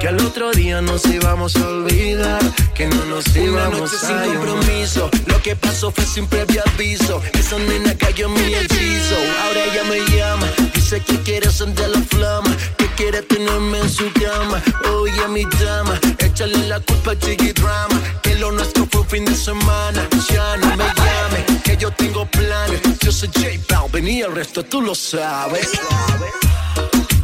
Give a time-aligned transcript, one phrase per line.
[0.00, 2.40] Que al otro día nos íbamos a olvidar.
[2.74, 6.62] Que no nos Una íbamos noche a sin compromiso, lo que pasó fue sin previo
[6.74, 7.20] aviso.
[7.34, 9.16] Esa nena cayó en mi hechizo.
[9.42, 14.10] Ahora ella me llama, dice que quiere sentir la flama, que quiere tenerme en su
[14.14, 14.62] cama.
[14.94, 18.00] Oye, mi dama, échale la culpa a Chiqui Drama.
[18.22, 20.08] Que lo nuestro fue un fin de semana.
[20.32, 22.80] Ya no me llame, que yo tengo planes.
[23.00, 25.68] Yo soy J Balvin y el resto tú lo sabes.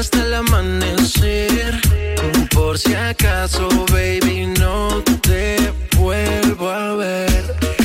[0.00, 1.80] hasta el amanecer.
[2.52, 7.75] Por si acaso, baby, no te vuelvo a ver.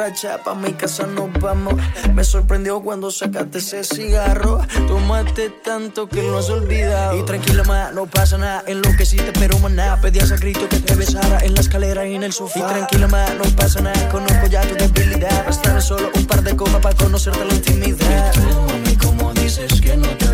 [0.00, 1.74] Borracha mi casa nos vamos.
[2.14, 4.60] Me sorprendió cuando sacaste ese cigarro.
[4.88, 7.18] Tomaste tanto que lo has olvidado.
[7.18, 8.64] Y tranquila, ma, no pasa nada.
[8.66, 10.00] En lo que sí te pero maná.
[10.00, 12.60] Pedías a grito que te besara en la escalera y en el sofá.
[12.60, 14.08] Y tranquila, ma, no pasa nada.
[14.08, 15.44] Conozco ya tu debilidad.
[15.44, 18.32] Bastará solo un par de copas para conocerte la intimidad.
[18.32, 20.29] Tú, mami, como dices que no te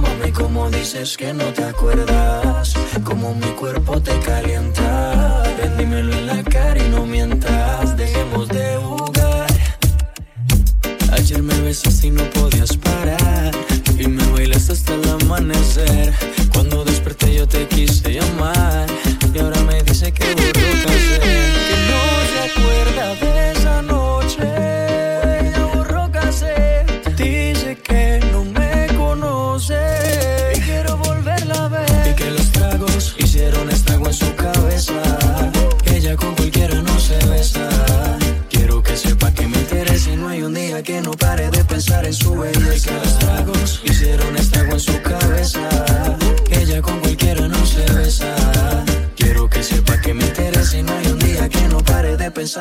[0.00, 5.42] mami, como dices que no te acuerdas, como mi cuerpo te calienta.
[5.58, 9.46] Ven, dímelo en la cara y no mientas, dejemos de jugar.
[11.12, 13.50] Ayer me besaste y no podías parar
[13.98, 16.14] Y me bailaste hasta el amanecer
[16.52, 18.87] Cuando desperté yo te quise llamar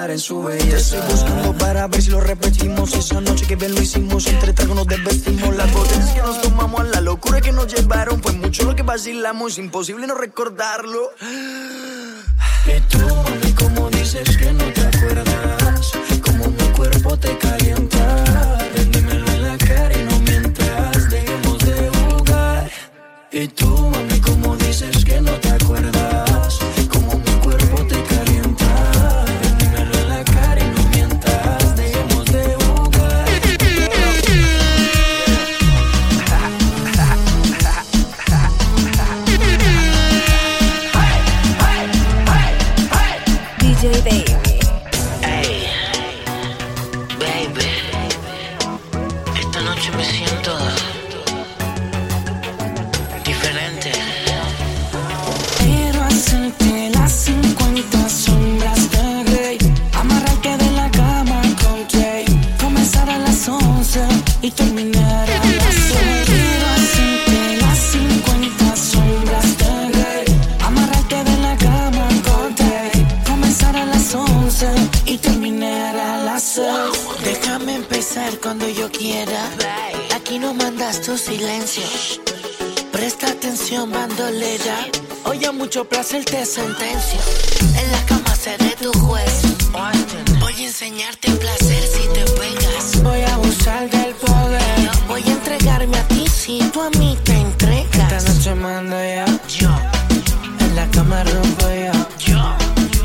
[0.08, 0.98] de pensar en su belleza.
[0.98, 2.94] estoy buscando para ver si lo repetimos.
[2.94, 5.56] Esa noche que bien lo hicimos, entre tragos nos desvestimos.
[5.56, 8.22] Las botellas que nos tomamos, la locura que nos llevaron.
[8.22, 11.12] Fue mucho lo que vacilamos, imposible no recordarlo.
[12.66, 15.92] Y tú, mami, como dices que no te acuerdas,
[16.22, 18.60] como mi cuerpo te calienta.
[18.76, 22.72] Ven, dímelo en la cara y no mientas, dejemos de jugar.
[23.32, 25.47] Y tú, mami, como dices que no te
[82.94, 84.88] Presta atención, bandolera.
[85.26, 87.20] Hoy a mucho placer te sentencio.
[87.76, 89.42] En la cama seré tu juez.
[90.40, 93.04] Voy a enseñarte el placer si te pegas.
[93.04, 94.92] Voy a abusar del poder.
[95.10, 98.14] Voy a entregarme a ti si tú a mí te entregas.
[98.14, 99.26] Esta noche mando ya.
[99.50, 99.70] Yo.
[100.62, 101.92] En la cama rompo ya.
[102.18, 102.56] Yo.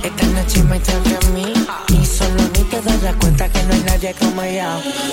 [0.04, 1.52] Esta noche me a mí.
[1.68, 1.84] Ah.
[1.88, 5.11] Y solo a mí te das cuenta que no hay nadie como yo.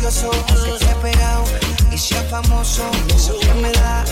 [0.00, 1.44] gracioso, que esté pegado
[1.92, 2.82] y sea famoso.
[3.14, 4.04] Eso que me da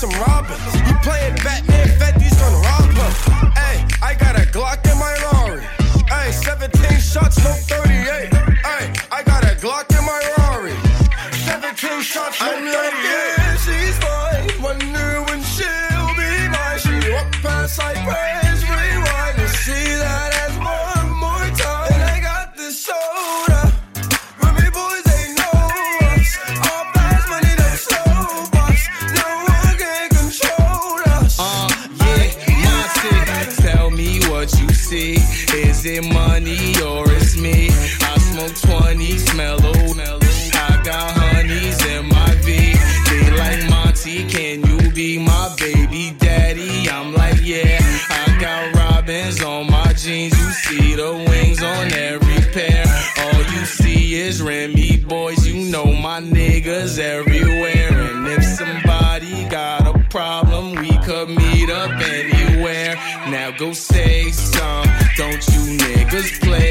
[0.00, 0.58] some robbers.
[0.88, 3.49] You playing Batman, Fetty's gonna rob him.
[54.30, 55.44] is Remy boys.
[55.44, 57.90] You know my niggas everywhere.
[57.90, 62.94] And if somebody got a problem, we could meet up anywhere.
[63.34, 64.86] Now go say some.
[65.16, 66.69] Don't you niggas play?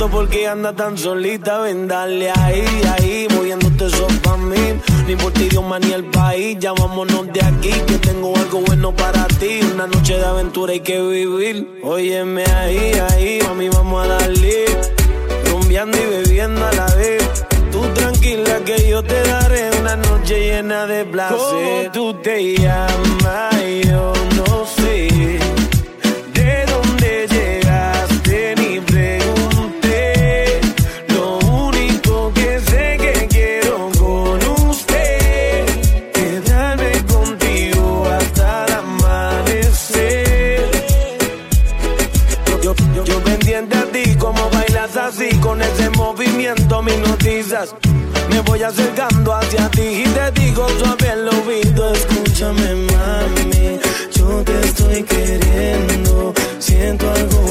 [0.00, 1.58] pregunto por qué anda tan solita.
[1.58, 2.64] Ven, dale ahí,
[2.98, 4.56] ahí, moviéndote eso pa' mí.
[5.06, 6.56] Ni por ti, Dios, ni el país.
[6.58, 9.60] Ya vámonos de aquí, que tengo algo bueno para ti.
[9.74, 11.80] Una noche de aventura hay que vivir.
[11.82, 14.64] Óyeme ahí, ahí, a mí vamos a darle.
[15.50, 17.22] Rumbeando y bebiendo a la vez.
[17.70, 21.36] Tú tranquila que yo te daré una noche llena de placer.
[21.38, 23.50] ¿Cómo tú te llamas?
[48.62, 53.80] acercando hacia ti y te digo suave el oído, escúchame mami,
[54.12, 57.49] yo te estoy queriendo, siento algo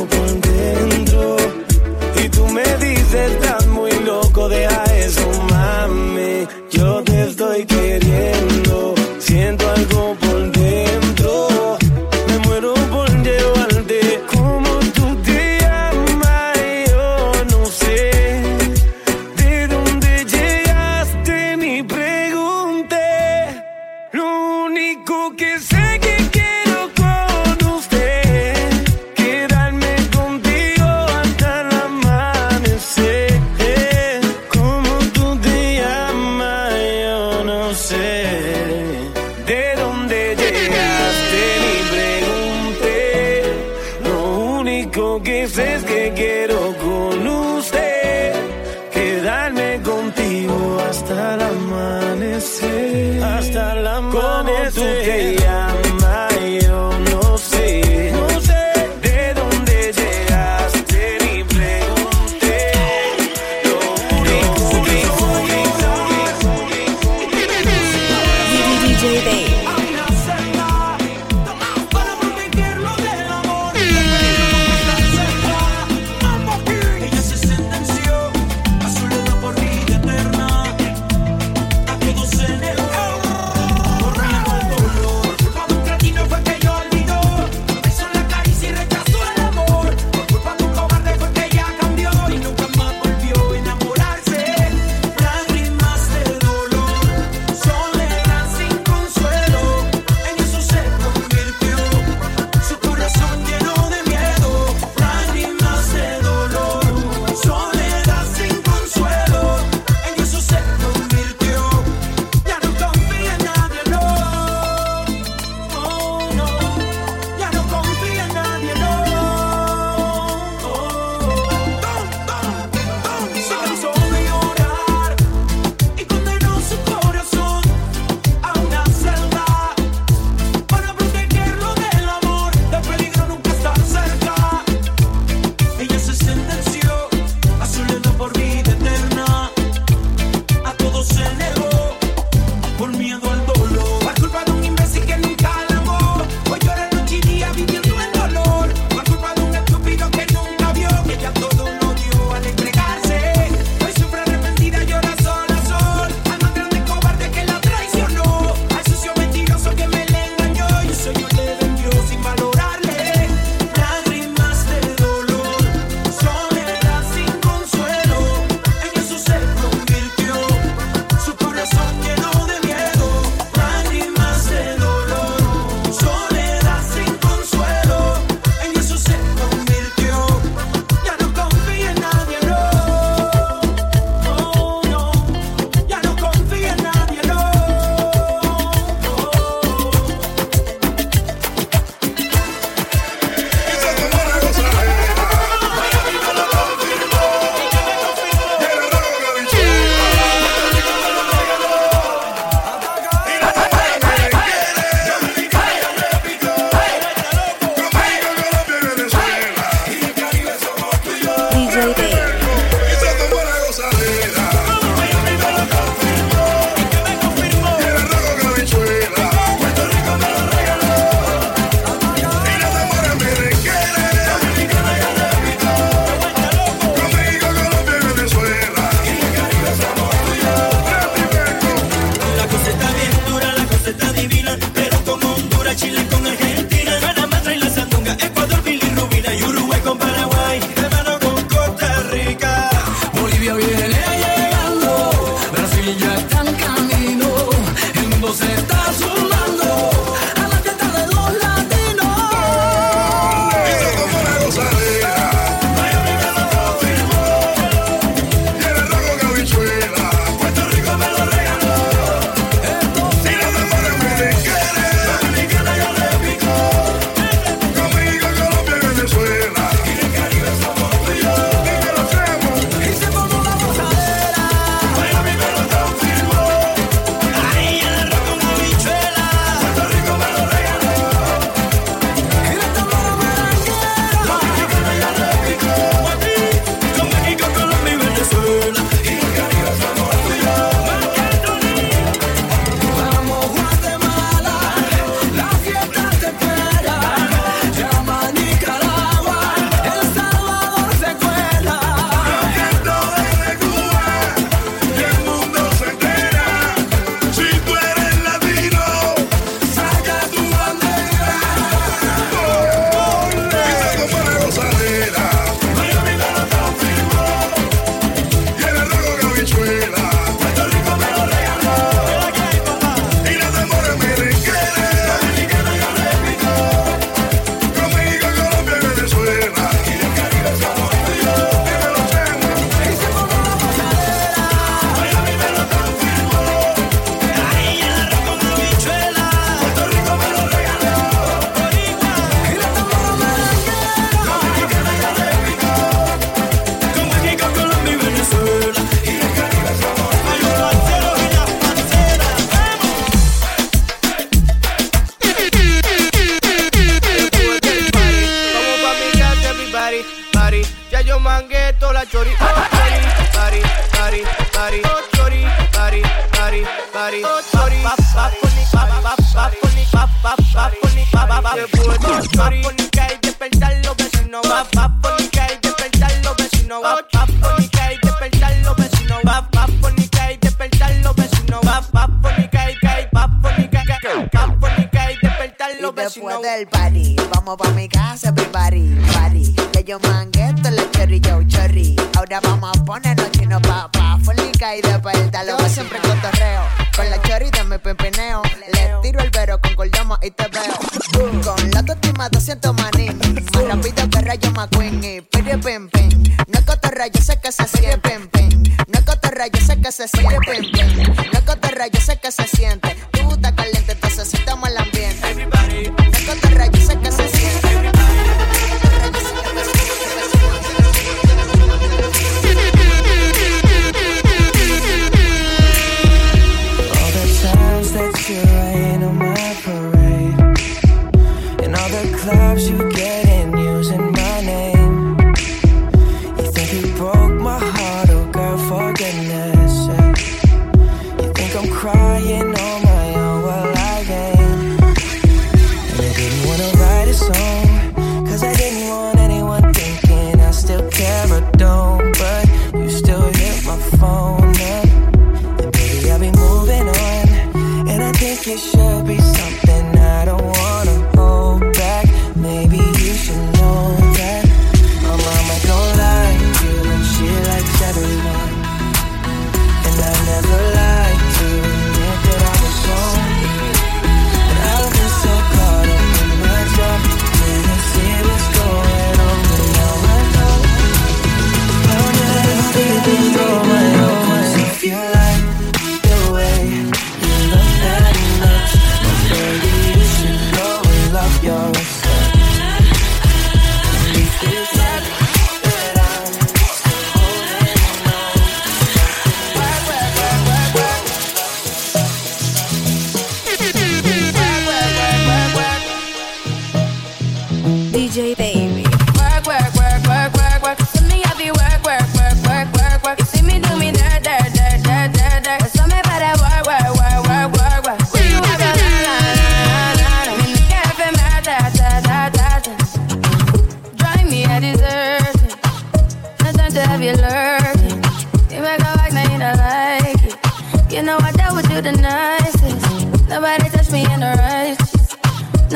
[371.67, 372.78] pa, pa, pa,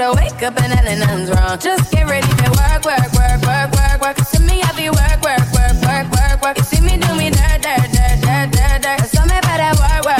[0.00, 1.58] I wake up and hell nothing's wrong.
[1.58, 4.16] Just get ready to work, work, work, work, work, work.
[4.16, 6.56] To me, I be work, work, work, work, work, work.
[6.58, 9.00] You see me do me dirt, dirt, dirt, dirt, dirt, dirt.
[9.10, 10.17] Tell me about that work, work,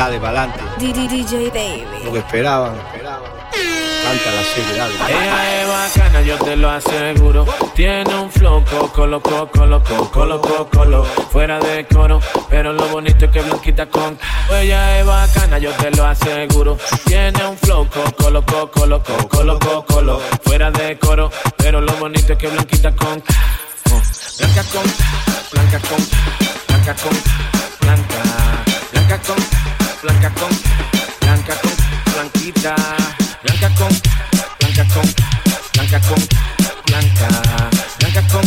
[0.00, 0.58] Dale, pa'lante.
[0.78, 2.04] DJ Baby.
[2.04, 2.72] Lo que esperaban.
[2.72, 4.94] Canta la serie, dale.
[5.10, 7.44] Ella es bacana, yo te lo aseguro.
[7.74, 10.40] Tiene un flow, coco, loco, loco, colo,
[10.72, 11.04] colo.
[11.30, 14.18] Fuera de coro, pero lo bonito es que blanquita con.
[14.50, 16.78] Ella es bacana, yo te lo aseguro.
[17.04, 20.20] Tiene un flow, coco, loco, loco, colo, colo.
[20.42, 23.22] Fuera de coro, pero lo bonito es que blanquita con.
[24.38, 24.82] Blanca con,
[25.52, 26.06] blanca con,
[26.68, 27.12] blanca con,
[27.82, 28.29] blanca,
[29.10, 29.36] blanca con,
[30.02, 30.50] blanca con,
[31.20, 31.72] blanca con,
[32.12, 32.76] blanquita,
[33.42, 33.88] blanca con,
[34.60, 35.14] blanca con,
[35.72, 36.28] blanca con,
[36.86, 37.28] blanca,
[37.98, 38.42] blanca con,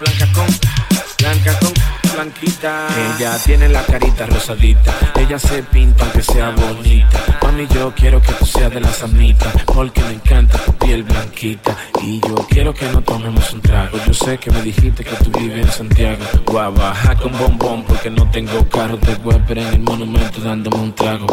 [0.00, 0.81] blanca con,
[1.22, 1.72] blanca con,
[2.14, 2.88] blanquita.
[3.16, 7.18] Ella tiene la carita rosadita, ella se pinta aunque sea bonita.
[7.42, 11.76] Mami, yo quiero que tú seas de la samita, porque me encanta tu piel blanquita.
[12.02, 13.98] Y yo quiero que no tomemos un trago.
[14.04, 16.24] Yo sé que me dijiste que tú vives en Santiago.
[16.46, 18.98] Voy a bajar con bombón porque no tengo carro.
[18.98, 21.26] Te voy a esperar en el monumento dándome un trago.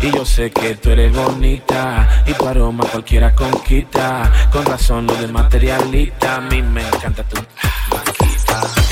[0.00, 4.32] Y yo sé que tú eres bonita y tu aroma cualquiera conquista.
[4.50, 7.36] Con razón lo de materialista, a mí me encanta tu
[7.90, 8.85] Mujeres,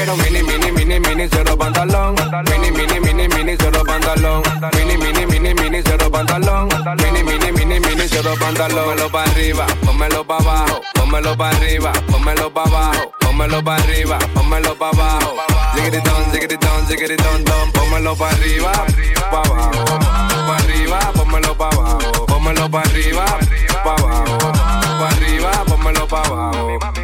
[0.00, 2.14] quiero mini, mini, mini, mini, cero pantalón.
[2.48, 4.42] Mini, mini, mini, mini, cero pantalón.
[4.76, 6.68] Mini, mini, mini, mini, cero pantalón.
[7.02, 8.96] Mini, mini, mini, mini, cero pantalón.
[8.96, 10.80] Pónmelo pa' arriba, pónmelo pa' abajo.
[10.94, 13.12] Pónmelo pa' arriba, pónmelo pa' abajo.
[13.20, 15.36] Pónmelo pa' arriba, pónmelo pa' abajo.
[15.74, 17.72] Ziggy-di-don, ziggy-di-don, ziggy-di-don, don.
[17.72, 18.72] Pónmelo pa' arriba,
[19.30, 19.84] pa' abajo.
[20.48, 22.26] Pa' arriba, pónmelo pa' abajo.
[22.26, 23.24] Pónmelo pa' arriba,
[23.84, 24.59] pa' abajo.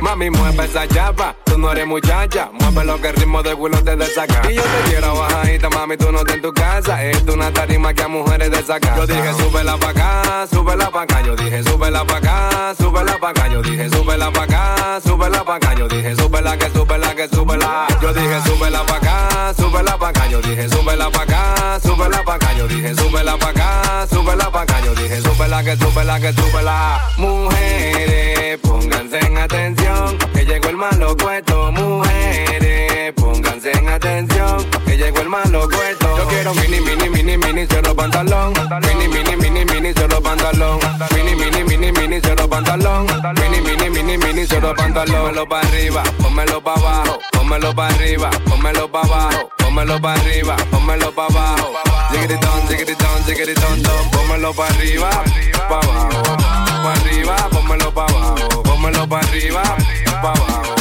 [0.01, 2.51] Mami, mueve esa chapa, tú no eres muchacha.
[2.53, 4.51] Mueve lo que el ritmo de culo te desaca.
[4.51, 7.03] Y yo te quiero bajadita, mami, tú no estás en tu casa.
[7.05, 8.97] Es una tarima que a mujeres desaca.
[8.97, 11.23] Yo dije, súbela pa' acá, súbela pa' acá.
[11.23, 13.49] Yo dije, súbela pa' acá, súbela pa' acá.
[13.49, 15.75] Yo dije, súbela pa' acá, súbela pa' acá.
[15.75, 17.87] Yo dije, súbela que súbela que súbela.
[18.03, 20.27] Yo dije, súbela pa' acá, súbela pa' acá.
[20.29, 22.53] Yo dije, súbela pa' acá, súbela pa' acá.
[22.53, 24.81] Yo dije, súbela pa' acá, súbela pa' acá.
[24.85, 27.01] Yo dije, súbela que súbela que súbela.
[27.19, 31.73] Mujeres, pónganse en atención, que llegó el malo cueto.
[31.73, 36.17] Mujeres, pónganse en atención, que llegó el malo cueto.
[36.17, 38.55] Yo quiero mini, mini, mini, mini, cero pantalón.
[38.87, 39.76] Mini, mini, mini, mini,
[40.47, 40.79] pantalón.
[41.15, 43.07] Mini, mini, mini, mini, cero pantalón.
[43.41, 45.23] Mini, mini, mini, mini, cero pantalón.
[45.23, 47.19] Pónmelo pa' arriba, pónmelo pa' abajo.
[47.33, 49.51] Pónmelo pa' arriba, pónmelo pa' abajo.
[49.59, 51.73] Pónmelo pa' arriba, pónmelo pa' abajo.
[52.11, 54.11] Ziggy-di-don, ziggy-di-don, ziggy-di-don, don.
[54.11, 55.11] Pónmelo pa' arriba,
[55.69, 56.23] pa' abajo.
[56.83, 58.63] Pa' arriba, pónmelo pa' abajo.
[58.63, 59.63] Pónmelo pa' arriba,
[60.23, 60.76] pa' abajo.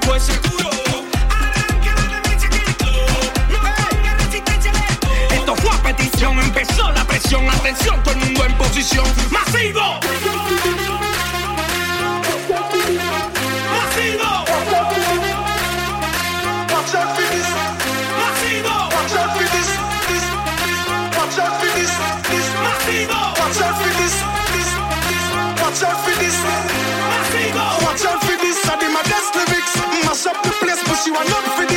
[0.00, 0.70] Candado le rompo ese culo.
[5.30, 7.48] Esto fue a petición, empezó la presión.
[7.48, 9.06] Atención, todo el mundo en posición.
[9.30, 10.00] ¡Masivo!
[16.70, 17.28] Watch out for
[23.74, 24.22] this.
[25.62, 26.36] Watch out for this.
[27.32, 27.70] This.
[27.82, 29.39] Watch out
[31.10, 31.69] you are not for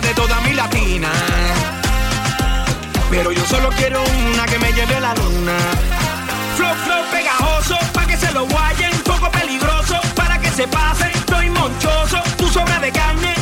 [0.00, 1.10] de toda mi latina.
[3.10, 5.56] Pero yo solo quiero una que me lleve a la luna.
[6.56, 8.92] Flow, flow pegajoso, pa' que se lo guayen.
[9.04, 11.10] Poco peligroso, para que se pasen.
[11.10, 13.37] Estoy monchoso, tu sobra de carne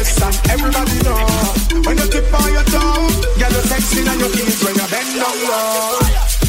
[0.00, 1.20] yes, and everybody know.
[1.84, 3.08] When you tip on your toe,
[3.38, 5.98] get your sexy on your keys when you bend down low.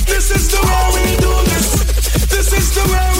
[0.05, 1.67] This is the way we do this.
[2.29, 3.10] This is the way.